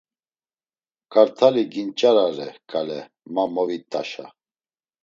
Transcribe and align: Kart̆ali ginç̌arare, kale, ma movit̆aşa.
Kart̆ali 1.11 1.63
ginç̌arare, 1.73 2.49
kale, 2.69 2.99
ma 3.33 3.43
movit̆aşa. 3.53 4.25